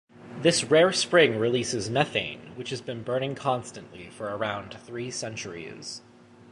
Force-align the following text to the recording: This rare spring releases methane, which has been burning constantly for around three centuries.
This 0.41 0.63
rare 0.63 0.91
spring 0.91 1.37
releases 1.37 1.87
methane, 1.91 2.53
which 2.55 2.71
has 2.71 2.81
been 2.81 3.03
burning 3.03 3.35
constantly 3.35 4.09
for 4.09 4.35
around 4.35 4.73
three 4.83 5.11
centuries. 5.11 6.01